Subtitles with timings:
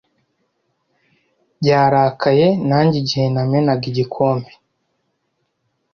[1.67, 4.51] Yarakaye nanjye igihe namenaga igikombe.